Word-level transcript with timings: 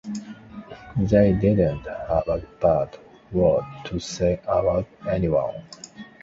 They 0.97 1.33
didn't 1.33 1.85
have 1.85 2.27
a 2.27 2.39
bad 2.59 2.97
word 3.31 3.61
to 3.85 3.99
say 3.99 4.39
about 4.47 4.87
anyone. 5.07 5.63